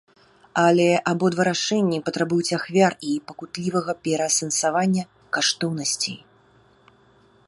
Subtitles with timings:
[0.67, 5.03] Але, абодва рашэнні патрабуюць ахвяр і пакутлівага пераасэнсавання
[5.37, 6.17] каштоўнасцей.